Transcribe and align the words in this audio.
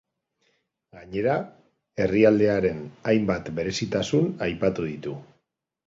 Gainera, 0.97 1.35
herrialdearen 2.07 2.83
hainbat 3.13 3.55
berezitasun 3.61 4.35
aipatu 4.49 4.93
ditu. 4.93 5.19